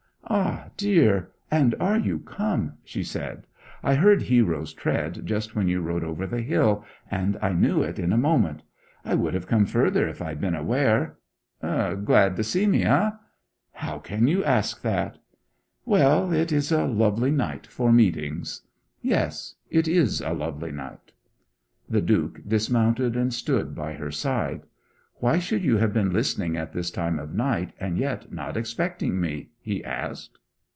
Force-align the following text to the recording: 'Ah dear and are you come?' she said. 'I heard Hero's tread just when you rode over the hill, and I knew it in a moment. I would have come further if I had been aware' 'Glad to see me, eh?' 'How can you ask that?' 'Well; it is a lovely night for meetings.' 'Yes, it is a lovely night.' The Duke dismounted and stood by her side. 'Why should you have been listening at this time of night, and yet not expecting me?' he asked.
'Ah 0.33 0.69
dear 0.77 1.29
and 1.49 1.75
are 1.81 1.97
you 1.99 2.17
come?' 2.17 2.77
she 2.85 3.03
said. 3.03 3.45
'I 3.83 3.95
heard 3.95 4.21
Hero's 4.23 4.73
tread 4.73 5.23
just 5.25 5.57
when 5.57 5.67
you 5.67 5.81
rode 5.81 6.05
over 6.05 6.25
the 6.25 6.39
hill, 6.41 6.85
and 7.09 7.37
I 7.41 7.51
knew 7.51 7.83
it 7.83 7.99
in 7.99 8.13
a 8.13 8.17
moment. 8.17 8.63
I 9.03 9.13
would 9.15 9.33
have 9.33 9.45
come 9.45 9.65
further 9.65 10.07
if 10.07 10.21
I 10.21 10.29
had 10.29 10.39
been 10.39 10.55
aware' 10.55 11.17
'Glad 11.59 12.37
to 12.37 12.45
see 12.45 12.65
me, 12.65 12.85
eh?' 12.85 13.11
'How 13.73 13.99
can 13.99 14.25
you 14.25 14.41
ask 14.45 14.81
that?' 14.83 15.17
'Well; 15.83 16.31
it 16.31 16.53
is 16.53 16.71
a 16.71 16.85
lovely 16.85 17.31
night 17.31 17.67
for 17.67 17.91
meetings.' 17.91 18.61
'Yes, 19.01 19.55
it 19.69 19.85
is 19.85 20.21
a 20.21 20.31
lovely 20.31 20.71
night.' 20.71 21.11
The 21.89 22.01
Duke 22.01 22.39
dismounted 22.47 23.17
and 23.17 23.33
stood 23.33 23.75
by 23.75 23.95
her 23.95 24.11
side. 24.11 24.61
'Why 25.15 25.37
should 25.37 25.63
you 25.63 25.77
have 25.77 25.93
been 25.93 26.11
listening 26.11 26.57
at 26.57 26.73
this 26.73 26.89
time 26.89 27.19
of 27.19 27.31
night, 27.35 27.73
and 27.79 27.95
yet 27.99 28.31
not 28.33 28.57
expecting 28.57 29.21
me?' 29.21 29.49
he 29.59 29.85
asked. 29.85 30.39